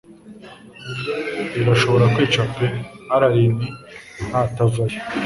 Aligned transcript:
Irashobora 1.59 2.05
kwica 2.13 2.41
pe 2.53 2.65
Allayne 3.15 3.65
natavayo 4.29 4.97